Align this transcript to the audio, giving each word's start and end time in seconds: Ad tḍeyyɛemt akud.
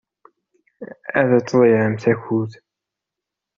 Ad 1.19 1.29
tḍeyyɛemt 1.47 2.03
akud. 2.13 2.51